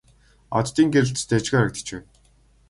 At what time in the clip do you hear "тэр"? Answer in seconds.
1.29-1.41